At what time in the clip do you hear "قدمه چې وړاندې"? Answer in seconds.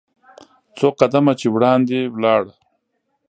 0.99-1.99